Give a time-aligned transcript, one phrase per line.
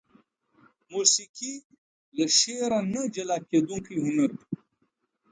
[0.93, 1.53] موسيقي
[2.17, 4.45] له شعر نه جلاکيدونکى هنر دى.